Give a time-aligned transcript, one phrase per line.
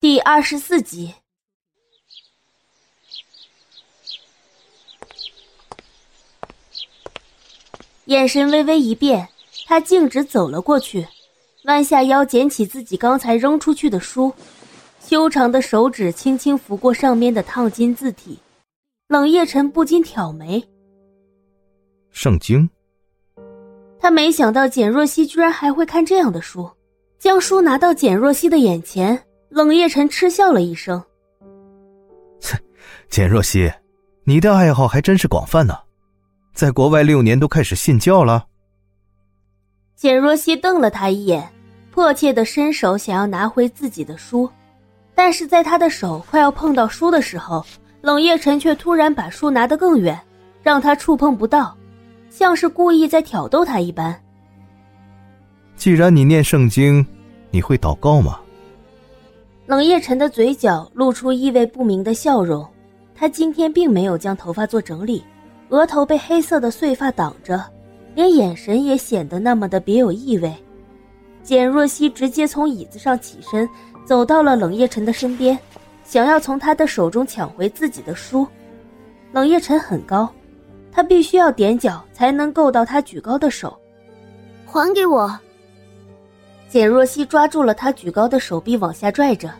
[0.00, 1.12] 第二十四集，
[8.04, 9.28] 眼神微微一变，
[9.66, 11.04] 他径直走了过去，
[11.64, 14.32] 弯下腰捡起自己刚才扔出去的书，
[15.00, 18.38] 修长的手指轻轻拂过上面的烫金字体，
[19.08, 20.62] 冷夜晨不禁挑眉。
[22.12, 22.70] 圣经，
[23.98, 26.70] 他没想到简若曦居然还会看这样的书，
[27.18, 29.24] 将书拿到简若曦的眼前。
[29.50, 31.02] 冷夜晨嗤笑了一声
[32.40, 32.58] ：“切，
[33.08, 33.72] 简若曦，
[34.24, 35.74] 你的爱好还真是广泛呢，
[36.52, 38.46] 在国外六年都开始信教了。”
[39.96, 41.50] 简若曦瞪了他一眼，
[41.90, 44.48] 迫切的伸手想要拿回自己的书，
[45.14, 47.64] 但是在他的手快要碰到书的时候，
[48.02, 50.16] 冷夜晨却突然把书拿得更远，
[50.62, 51.76] 让他触碰不到，
[52.30, 54.14] 像是故意在挑逗他一般。
[55.74, 57.04] 既然你念圣经，
[57.50, 58.38] 你会祷告吗？
[59.68, 62.66] 冷夜晨的嘴角露出意味不明的笑容，
[63.14, 65.22] 他今天并没有将头发做整理，
[65.68, 67.62] 额头被黑色的碎发挡着，
[68.14, 70.50] 连眼神也显得那么的别有意味。
[71.42, 73.68] 简若曦直接从椅子上起身，
[74.06, 75.58] 走到了冷夜晨的身边，
[76.02, 78.46] 想要从他的手中抢回自己的书。
[79.32, 80.26] 冷夜晨很高，
[80.90, 83.78] 他必须要踮脚才能够到他举高的手，
[84.64, 85.38] 还给我。
[86.68, 89.50] 简若曦抓住了他举高的手臂，往下拽着。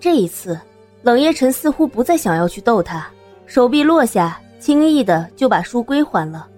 [0.00, 0.58] 这一次，
[1.02, 3.08] 冷夜晨似乎不再想要去逗他，
[3.46, 6.48] 手臂落下，轻易的就把书归还了。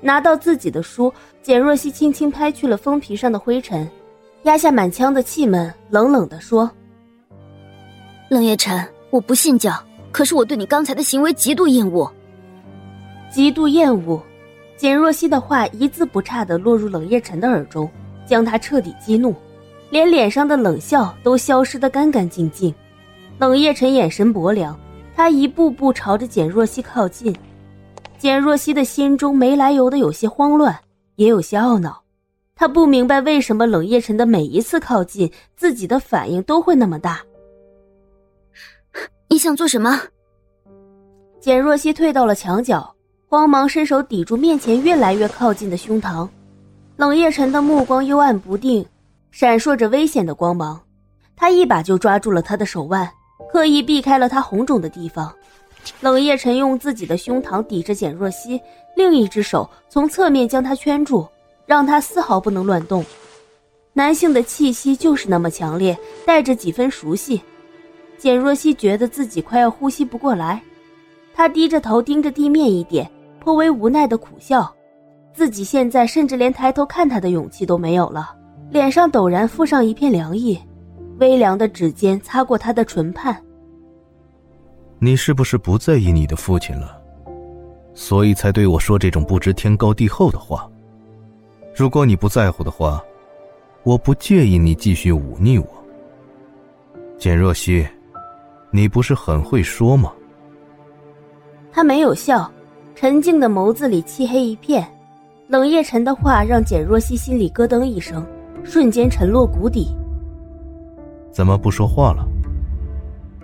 [0.00, 3.88] 拿到自己的书，简若曦轻轻拍去了封皮上的灰尘，
[4.44, 6.70] 压下满腔的气闷，冷冷的说
[8.30, 9.72] ：“冷夜晨，我不信教，
[10.12, 12.08] 可是我对你刚才的行为极度厌恶。”
[13.28, 14.22] 极度厌恶。
[14.76, 17.90] 简若曦的话一字不差的落入冷夜晨的耳中。
[18.26, 19.34] 将他彻底激怒，
[19.90, 22.74] 连脸上的冷笑都消失得干干净净。
[23.38, 24.78] 冷夜辰眼神薄凉，
[25.14, 27.34] 他一步步朝着简若曦靠近。
[28.18, 30.74] 简若曦的心中没来由的有些慌乱，
[31.16, 32.02] 也有些懊恼。
[32.54, 37.20] 他不明白为什么冷夜辰的每一次靠近自己的反应都会那么大。
[39.28, 40.00] 你想做什么？
[41.38, 42.94] 简若曦退到了墙角，
[43.28, 46.26] 慌忙伸手抵住面前越来越靠近的胸膛。
[46.96, 48.84] 冷夜晨的目光幽暗不定，
[49.30, 50.80] 闪烁着危险的光芒。
[51.36, 53.06] 他一把就抓住了他的手腕，
[53.52, 55.30] 刻意避开了他红肿的地方。
[56.00, 58.58] 冷夜晨用自己的胸膛抵着简若曦，
[58.96, 61.28] 另一只手从侧面将她圈住，
[61.66, 63.04] 让她丝毫不能乱动。
[63.92, 67.42] 男性的气息就是那么强烈，带着几分熟悉。
[68.16, 70.62] 简若曦觉得自己快要呼吸不过来，
[71.34, 73.08] 她低着头盯着地面一点，
[73.38, 74.74] 颇为无奈的苦笑。
[75.36, 78.34] 自己现在甚至连抬头看他的勇气都没有了，
[78.70, 80.58] 脸上陡然附上一片凉意，
[81.18, 83.36] 微凉的指尖擦过他的唇畔。
[84.98, 86.98] 你是不是不在意你的父亲了，
[87.92, 90.66] 所以才对我说这种不知天高地厚的话？
[91.74, 93.04] 如果你不在乎的话，
[93.82, 95.68] 我不介意你继续忤逆我。
[97.18, 97.86] 简若曦，
[98.70, 100.10] 你不是很会说吗？
[101.70, 102.50] 他没有笑，
[102.94, 104.90] 沉静的眸子里漆黑一片。
[105.48, 108.26] 冷夜晨的话让简若曦心里咯噔一声，
[108.64, 109.96] 瞬间沉落谷底。
[111.30, 112.26] 怎么不说话了？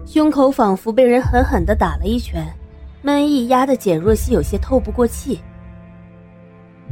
[0.05, 2.45] 胸口仿佛被人狠狠的打了一拳，
[3.03, 5.39] 闷意压得简若曦有些透不过气。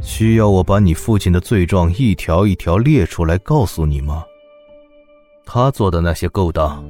[0.01, 4.23] 需要我把你父亲的罪状一条一条列出来告诉你吗？
[5.45, 6.81] 他做的那些勾当，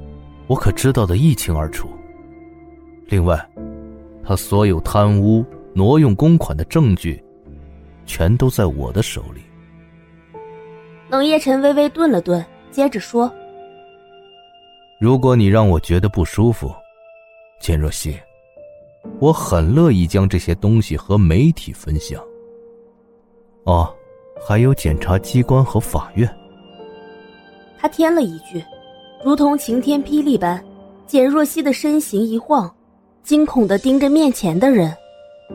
[0.46, 1.90] 我可知道的一清二楚。
[3.08, 3.44] 另外，
[4.24, 5.44] 他所有贪污、
[5.74, 7.22] 挪用公款的证据。
[8.06, 9.42] 全都在我的手里。
[11.10, 13.32] 冷夜晨微微顿了顿，接着说
[15.00, 16.74] ：“如果你让我觉得不舒服，
[17.60, 18.18] 简若曦，
[19.20, 22.24] 我很乐意将这些东西和媒体分享。
[23.66, 23.94] 哦，
[24.46, 26.30] 还有检察机关和法院。”
[27.78, 28.64] 他添了一句，
[29.26, 30.64] 如同晴天霹雳般，
[31.08, 32.74] 简若曦的身形一晃，
[33.24, 34.96] 惊恐的盯着面前的人。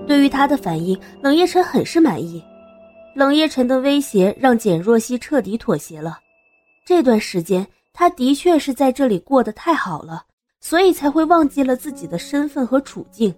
[0.04, 2.42] 对于他的反应，冷夜晨很是满意。
[3.14, 6.18] 冷夜晨的威胁让简若曦彻底妥协了。
[6.84, 10.24] 这段时间，他的确是在这里过得太好了，
[10.60, 13.34] 所以才会忘记了自己的身份和处境。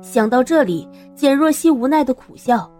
[0.00, 2.70] 想到这里，简若曦无奈的苦笑：“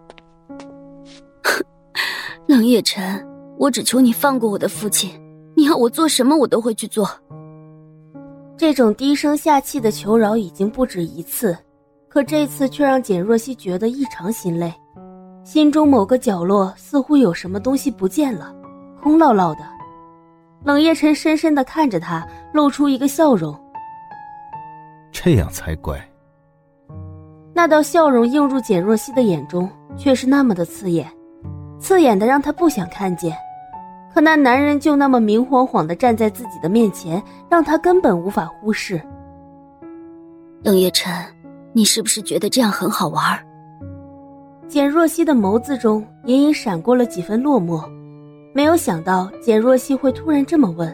[2.47, 3.26] 冷夜晨，
[3.59, 5.11] 我只求你放过我的父亲，
[5.56, 7.09] 你要我做什么，我都会去做。”
[8.56, 11.56] 这种低声下气的求饶已经不止一次。
[12.19, 14.75] 可这次却让简若曦觉得异常心累，
[15.44, 18.53] 心中某个角落似乎有什么东西不见了，
[19.00, 19.61] 空落落的。
[20.65, 23.56] 冷夜晨深深的看着他，露出一个笑容。
[25.12, 25.97] 这样才怪。
[27.55, 31.09] 那道笑容映入简若曦的眼中，却是那么的刺眼，
[31.79, 33.32] 刺眼的让她不想看见。
[34.12, 39.00] 可那男人就那么明晃晃的站在自己的面前，让她根本无法忽视。
[40.65, 41.12] 冷夜晨，
[41.79, 43.39] 你是不是觉得这样很好玩？
[44.67, 47.89] 简若曦的眸子中隐隐闪过了几分落寞，
[48.53, 50.93] 没有想到简若曦会突然这么问。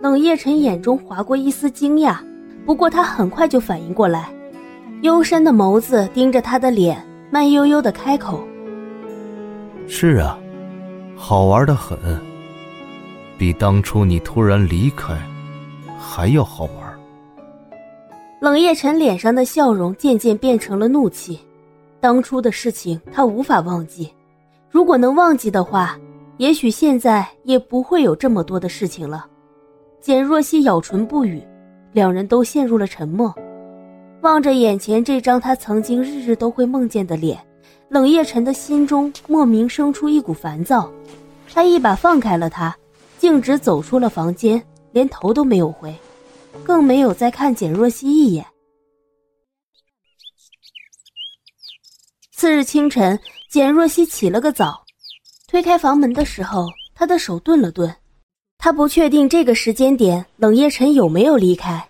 [0.00, 2.16] 冷夜晨眼中划过一丝惊讶，
[2.64, 4.30] 不过他很快就反应过来。
[5.02, 8.46] 幽深的眸子盯着他的脸，慢悠悠的开口
[9.88, 10.38] ：“是啊，
[11.16, 11.98] 好玩的很，
[13.36, 15.12] 比当初你突然离开
[15.98, 16.87] 还要好玩。”
[18.40, 21.38] 冷夜晨脸上的笑容渐渐变成了怒气。
[22.00, 24.12] 当初的事情他无法忘记，
[24.70, 25.98] 如果能忘记的话，
[26.36, 29.26] 也许现在也不会有这么多的事情了。
[30.00, 31.42] 简若曦咬唇不语，
[31.92, 33.34] 两人都陷入了沉默。
[34.20, 37.36] 望着眼前这张他曾经日日都会梦见的脸，
[37.88, 40.88] 冷夜晨的心中莫名生出一股烦躁。
[41.52, 42.76] 他一把放开了他，
[43.18, 44.62] 径直走出了房间，
[44.92, 45.92] 连头都没有回，
[46.68, 48.44] 更没有再看简若曦一眼。
[52.30, 53.18] 次日清晨，
[53.48, 54.84] 简若曦起了个早，
[55.46, 57.96] 推开房门的时候，她的手顿了顿，
[58.58, 61.88] 她不确定这个时间点冷夜晨有没有离开。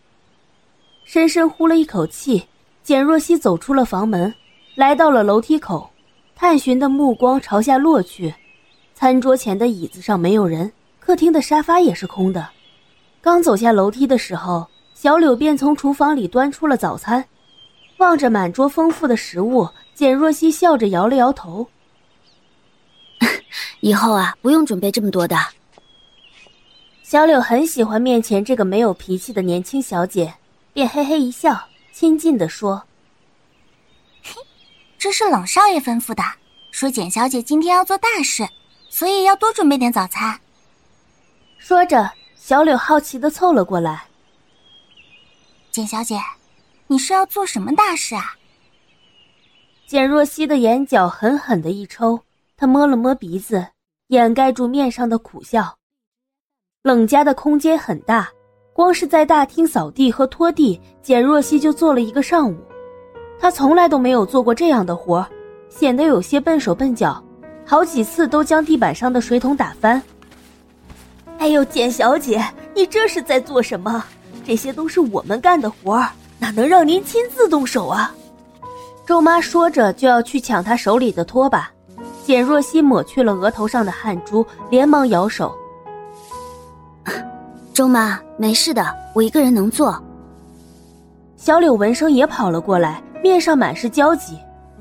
[1.04, 2.44] 深深呼了一口气，
[2.84, 4.32] 简若曦走出了房门，
[4.76, 5.90] 来到了楼梯口，
[6.36, 8.32] 探寻的目光朝下落去。
[8.94, 12.48] 餐桌前的椅子上没有人，客厅的沙发也是空的。
[13.20, 17.24] 刚走下楼梯的时候，小柳便从厨房里端出了早餐。
[17.98, 21.68] 望着满桌丰富的食物，简若曦笑着摇了摇头
[23.80, 25.36] ：“以后啊，不用准备这么多的。”
[27.02, 30.34] 小柳很喜欢面前这个没有脾气的年轻小姐。
[30.72, 32.84] 便嘿嘿一笑，亲近的说
[34.22, 34.34] ：“嘿，
[34.96, 36.22] 这是冷少爷吩咐的，
[36.70, 38.48] 说简小姐今天要做大事，
[38.88, 40.38] 所以要多准备点早餐。”
[41.58, 42.12] 说着，
[42.48, 44.04] 小柳好奇的凑了过来
[45.70, 46.18] ：“简小姐，
[46.86, 48.36] 你是要做什么大事啊？”
[49.86, 52.18] 简若曦的眼角狠狠的一抽，
[52.56, 53.66] 她摸了摸鼻子，
[54.06, 55.76] 掩盖住面上的苦笑。
[56.82, 58.26] 冷家的空间很大。
[58.72, 62.56] 光是在大厅扫地和拖地，简若曦就做了一个上午。
[63.38, 65.28] 她从来都没有做过这样的活
[65.68, 67.22] 显得有些笨手笨脚，
[67.66, 70.02] 好几次都将地板上的水桶打翻。
[71.38, 72.44] 哎呦，简小姐，
[72.74, 74.04] 你这是在做什么？
[74.44, 76.04] 这些都是我们干的活
[76.38, 78.12] 哪能让您亲自动手啊？
[79.06, 81.70] 周妈说着就要去抢她手里的拖把，
[82.24, 85.54] 简若曦抹去了额头上的汗珠，连忙摇手。
[87.72, 90.02] 周妈，没事的，我一个人能做。
[91.36, 94.36] 小柳闻声也跑了过来，面上满是焦急。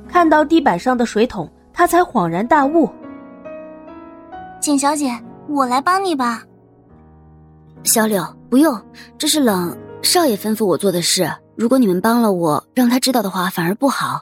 [0.09, 2.89] 看到地板上的水桶，他才恍然大悟。
[4.59, 5.17] 简小姐，
[5.47, 6.43] 我来帮你吧。
[7.83, 8.79] 小柳，不用，
[9.17, 11.31] 这是冷少爷吩咐我做的事。
[11.55, 14.21] 如果你们帮了我，让他知道的话，反而不好。